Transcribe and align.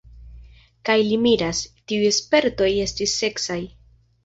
Kaj 0.89 0.95
li 1.09 1.19
miras: 1.25 1.61
tiuj 1.93 2.09
spertoj 2.21 2.73
estis 2.89 3.17
seksaj. 3.23 3.63